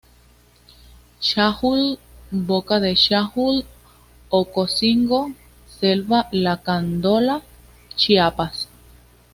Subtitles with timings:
[1.19, 1.99] Chajul,
[2.31, 3.63] Boca de Chajul,
[4.31, 5.31] Ocosingo;
[5.79, 7.43] selva Lacandona,
[7.95, 8.67] Chiapas.